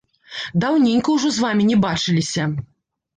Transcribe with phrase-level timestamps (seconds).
[0.61, 2.47] Даўненька ўжо з вамі не бачыліся!